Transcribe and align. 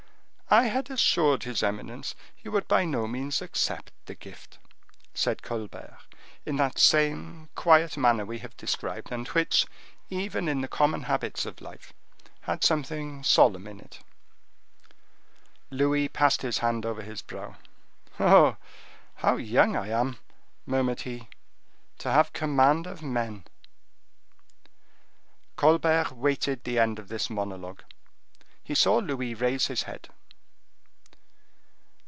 "I 0.53 0.63
had 0.63 0.89
assured 0.91 1.43
his 1.43 1.63
eminence 1.63 2.13
you 2.39 2.51
would 2.51 2.67
by 2.67 2.83
no 2.83 3.07
means 3.07 3.41
accept 3.41 3.93
the 4.05 4.15
gift," 4.15 4.59
said 5.13 5.41
Colbert, 5.43 5.97
in 6.45 6.57
that 6.57 6.77
same 6.77 7.47
quiet 7.55 7.95
manner 7.95 8.25
we 8.25 8.39
have 8.39 8.57
described, 8.57 9.13
and 9.13 9.25
which, 9.29 9.65
even 10.09 10.49
in 10.49 10.59
the 10.59 10.67
common 10.67 11.03
habits 11.03 11.45
of 11.45 11.61
life, 11.61 11.93
had 12.41 12.65
something 12.65 13.23
solemn 13.23 13.65
in 13.65 13.79
it. 13.79 13.99
Louis 15.69 16.09
passed 16.09 16.41
his 16.41 16.57
hand 16.57 16.85
over 16.85 17.01
his 17.01 17.21
brow: 17.21 17.55
"Oh! 18.19 18.57
how 19.15 19.37
young 19.37 19.77
I 19.77 19.87
am," 19.87 20.17
murmured 20.65 21.03
he, 21.03 21.29
"to 21.99 22.11
have 22.11 22.33
command 22.33 22.87
of 22.87 23.01
men." 23.01 23.45
Colbert 25.55 26.11
waited 26.11 26.65
the 26.65 26.77
end 26.77 26.99
of 26.99 27.07
this 27.07 27.29
monologue. 27.29 27.83
He 28.61 28.75
saw 28.75 28.97
Louis 28.97 29.33
raise 29.33 29.67
his 29.67 29.83
head. 29.83 30.09